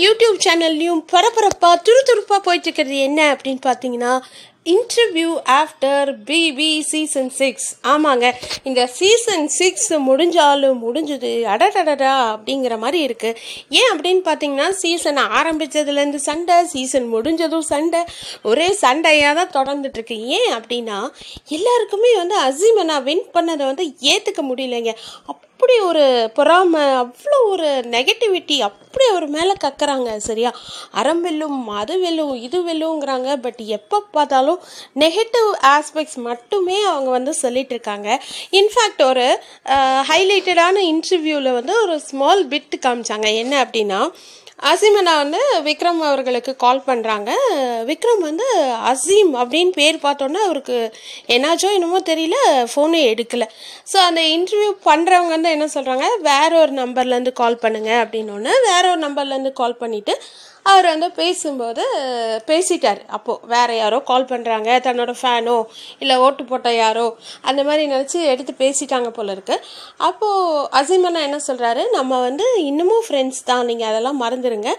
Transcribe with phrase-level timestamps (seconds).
[0.00, 4.12] YouTube சேனல்லையும் பரபரப்பாக துருதுருப்பாக போயிட்டு இருக்கிறது என்ன அப்படின்னு பார்த்தீங்கன்னா
[4.66, 5.30] interview
[5.60, 8.26] after BB season six ஆமாங்க.
[8.68, 11.32] இந்த சீசன் சிக்ஸ் முடிஞ்சாலும் முடிஞ்சது.
[11.52, 13.40] அடடடடா அப்படிங்கிற மாதிரி இருக்குது
[13.80, 18.02] ஏன் அப்படின்னு பார்த்தீங்கன்னா சீசன் ஆரம்பித்ததுலேருந்து சண்டை சீசன் முடிஞ்சதும் சண்டை.
[18.50, 20.18] ஒரே சண்டையாக தான் தொடர்ந்துட்டுருக்கு.
[20.38, 20.98] ஏன் அப்படின்னா
[21.58, 24.94] எல்லாருக்குமே வந்து அசீமனா வின் பண்ணதை வந்து ஏற்றுக்க முடியலைங்க.
[25.32, 26.04] அப்படி ஒரு
[26.36, 30.50] பொறாமை அவ்வளோ ஒரு நெகட்டிவிட்டி அப்படி அவர் மேலே கக்குறாங்க சரியா?
[31.00, 33.28] அறம் வெல்லும் அது வெல்லும் இது வெல்லுங்கிறாங்க.
[33.44, 34.51] பட் எப்போ பார்த்தாலும்
[35.04, 38.08] நெகட்டிவ் ஆஸ்பெக்ட்ஸ் மட்டுமே அவங்க வந்து சொல்லிட்டு இருக்காங்க
[38.60, 39.26] இன்ஃபேக்ட் ஒரு
[40.10, 43.28] ஹைலைட்டடான இன்டர்வியூவில் வந்து ஒரு ஸ்மால் பிட் காமிச்சாங்க.
[43.42, 44.00] என்ன அப்படின்னா
[44.70, 47.30] அசீமனா வந்து விக்ரம் அவர்களுக்கு கால் பண்ணுறாங்க
[47.88, 48.46] விக்ரம் வந்து
[48.90, 50.76] அசீம் அப்படின்னு பேர் பார்த்தோன்னே அவருக்கு
[51.36, 52.38] என்னாச்சோ என்னமோ தெரியல
[52.72, 53.48] ஃபோனே எடுக்கலை.
[53.92, 59.02] ஸோ அந்த இன்டர்வியூ பண்ணுறவங்க வந்து என்ன சொல்கிறாங்க வேற ஒரு நம்பர்லேருந்து கால் பண்ணுங்கள் அப்படின்னோடனே வேற ஒரு
[59.08, 60.16] நம்பர்லேருந்து கால் பண்ணிவிட்டு
[60.70, 61.84] அவர் வந்து பேசும்போது
[62.48, 63.00] பேசிட்டார்.
[63.16, 65.56] அப்போது வேறு யாரோ கால் பண்ணுறாங்க தன்னோட ஃபேனோ
[66.02, 67.06] இல்லை ஓட்டு போட்ட யாரோ
[67.50, 69.56] அந்த மாதிரி நினச்சி எடுத்து பேசிட்டாங்க போல இருக்கு.
[70.08, 73.66] அப்போது அசீமனா என்ன சொல்கிறாரு நம்ம வந்து இன்னமும் ஃப்ரெண்ட்ஸ் தான்.
[73.70, 74.70] நீங்கள் அதெல்லாம் மறந்துடுங்க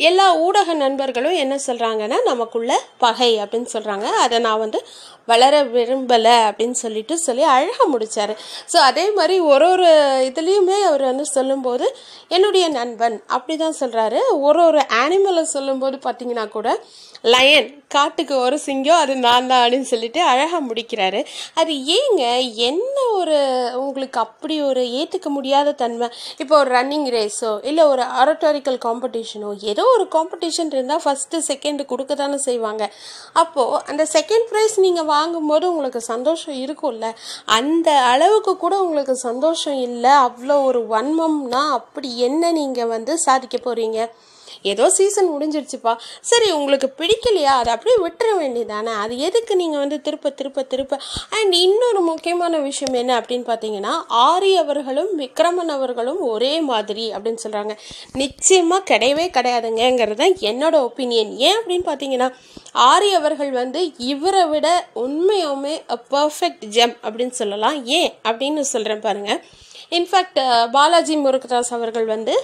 [0.00, 4.80] எல்லா ஊடக நண்பர்களும் என்ன சொல்கிறாங்கன்னா நமக்குள்ள பகை அப்படின்னு சொல்கிறாங்க அதை நான் வந்து
[5.24, 8.32] வளர விரும்பலை அப்படின்னு சொல்லிட்டு சொல்லி அழகாக முடித்தார்
[8.72, 9.88] ஸோ அதே மாதிரி ஒரு ஒரு
[10.26, 11.86] இதுலேயுமே அவர் வந்து சொல்லும்போது
[12.28, 16.68] என்னுடைய நண்பன் அப்படி தான் சொல்கிறாரு ஒரு ஒரு ஆனிமலை சொல்லும்போது பார்த்தீங்கன்னா கூட
[17.24, 21.20] லயன் காட்டுக்கு ஒரு சிங்கம் அது நான் தான் அப்படின்னு சொல்லிட்டு அழகாக முடிக்கிறாரு.
[21.54, 22.22] அது ஏங்க
[22.56, 23.36] என்ன ஒரு
[23.76, 26.08] உங்களுக்கு அப்படி ஒரு ஏற்றுக்க முடியாத தன்மை?
[26.38, 32.12] இப்போ ஒரு ரன்னிங் ரேஸோ இல்லை ஒரு ஆரட்டோரிக்கல் காம்படிஷனோ ஏதோ ஒரு காம்படிஷன் இருந்தால் ஃபஸ்ட்டு செகண்டு கொடுக்க
[32.14, 32.84] தானே செய்வாங்க.
[33.42, 37.08] அப்போது அந்த செகண்ட் ப்ரைஸ் நீங்கள் வாங்கும்போது உங்களுக்கு சந்தோஷம் இருக்கும்ல?
[37.58, 40.14] அந்த அளவுக்கு கூட உங்களுக்கு சந்தோஷம் இல்லை.
[40.26, 44.00] அவ்வளோ ஒரு வன்மம்னா அப்படி என்ன நீங்கள் வந்து சாதிக்க போகிறீங்க
[44.62, 45.96] ஏதோ சீசன் முடிஞ்சிருச்சுப்பா.
[46.20, 47.54] சரி உங்களுக்கு பிடிக்கலையா?
[47.60, 50.98] அதை அப்படியே விட்டுற வேண்டியதானே அது எதுக்கு நீங்கள் வந்து திருப்ப திருப்ப திருப்ப?
[51.30, 57.74] அண்ட் இன்னொரு முக்கியமான விஷயம் என்ன அப்படின்னு பார்த்தீங்கன்னா ஆரி அவர்களும் விக்ரமன் அவர்களும் ஒரே மாதிரி அப்படின்னு சொல்கிறாங்க
[58.12, 62.28] நிச்சயமாக கிடையவே கிடையாதுங்கிறது தான் என்னோட ஒப்பீனியன் ஏன் அப்படின்னு பார்த்தீங்கன்னா
[62.72, 65.74] ஆரி அவர்கள் வந்து இவரை விட உண்மையுமே
[66.10, 67.84] பர்ஃபெக்ட் ஜெம் அப்படின்னு சொல்லலாம்.
[67.84, 69.42] ஏன் அப்படின்னு சொல்கிறேன் பாருங்கள்
[69.90, 72.42] இன்ஃபேக்ட் பாலாஜி முருகதாஸ் அவர்கள் வந்து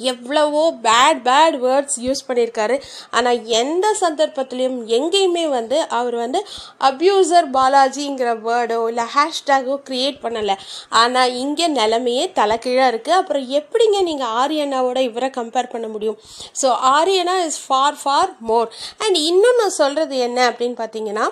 [0.00, 2.76] எவ்வளவோ பேட் பேட் வேர்ட்ஸ் யூஸ் பண்ணியிருக்காரு.
[3.16, 6.40] ஆனால் எந்த சந்தர்ப்பத்துலேயும் எங்கேயுமே வந்து அவர் வந்து
[6.88, 10.56] அப்யூசர் பாலாஜிங்கிற வேர்டோ இல்லை ஹேஷ்டேகோ க்ரியேட் பண்ணலை.
[11.02, 16.20] ஆனால் இங்கே நிலமையே தலைக்கீழாக இருக்குது அப்புறம் எப்படிங்க நீங்கள் ஆரியனாவோட இவரை கம்பேர் பண்ண முடியும்?
[16.62, 18.70] So Ariana is far far more
[19.04, 21.26] and இன்னும் நான் சொல்கிறது என்ன அப்படின்னு பார்த்தீங்கன்னா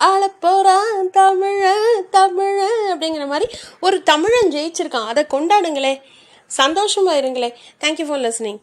[0.00, 1.72] ஆளப்போறான் தமிழ
[2.14, 2.58] தமிழ
[2.92, 3.46] அப்படிங்கிற மாதிரி
[3.86, 5.10] ஒரு தமிழன் ஜெயிச்சிருக்கான்.
[5.12, 5.92] அதை கொண்டாடுங்களே.
[6.50, 7.50] சந்தோஷமாக இருங்களே
[7.80, 8.60] தேங்க்யூ ஃபார் லிஸ்னிங்